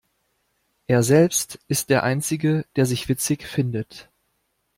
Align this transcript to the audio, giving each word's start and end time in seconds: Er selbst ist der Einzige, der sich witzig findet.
Er 0.87 1.03
selbst 1.03 1.59
ist 1.67 1.91
der 1.91 2.01
Einzige, 2.01 2.65
der 2.75 2.87
sich 2.87 3.07
witzig 3.07 3.43
findet. 3.45 4.09